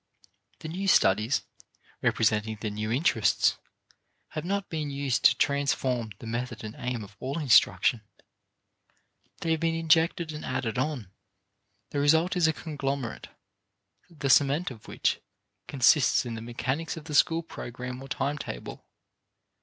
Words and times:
The 0.61 0.67
new 0.67 0.87
studies, 0.87 1.43
representing 2.01 2.57
the 2.59 2.71
new 2.71 2.91
interests, 2.91 3.59
have 4.29 4.43
not 4.43 4.67
been 4.67 4.89
used 4.89 5.23
to 5.25 5.37
transform 5.37 6.11
the 6.17 6.25
method 6.25 6.63
and 6.63 6.73
aim 6.79 7.03
of 7.03 7.15
all 7.19 7.37
instruction; 7.37 8.01
they 9.41 9.51
have 9.51 9.59
been 9.59 9.75
injected 9.75 10.31
and 10.31 10.43
added 10.43 10.79
on. 10.79 11.11
The 11.91 11.99
result 11.99 12.35
is 12.35 12.47
a 12.47 12.51
conglomerate, 12.53 13.27
the 14.09 14.31
cement 14.31 14.71
of 14.71 14.87
which 14.87 15.21
consists 15.67 16.25
in 16.25 16.33
the 16.33 16.41
mechanics 16.41 16.97
of 16.97 17.03
the 17.05 17.13
school 17.13 17.43
program 17.43 18.01
or 18.01 18.07
time 18.09 18.39
table. 18.39 18.83